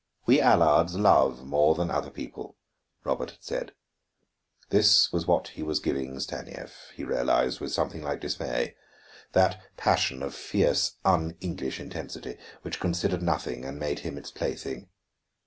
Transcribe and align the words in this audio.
"We 0.25 0.41
Allards 0.41 0.95
love 0.95 1.45
more 1.45 1.75
than 1.75 1.91
other 1.91 2.09
people," 2.09 2.57
Robert 3.03 3.29
had 3.29 3.43
said. 3.43 3.73
This 4.71 5.13
was 5.13 5.27
what 5.27 5.49
he 5.49 5.61
was 5.61 5.79
giving 5.79 6.19
Stanief, 6.19 6.89
he 6.95 7.03
realized 7.03 7.59
with 7.59 7.71
something 7.71 8.01
like 8.01 8.19
dismay, 8.21 8.73
that 9.33 9.61
passion 9.77 10.23
of 10.23 10.33
fierce 10.33 10.95
un 11.05 11.37
English 11.39 11.79
intensity 11.79 12.39
which 12.63 12.79
considered 12.79 13.21
nothing 13.21 13.63
and 13.63 13.77
made 13.79 13.99
him 13.99 14.17
its 14.17 14.31
plaything. 14.31 14.89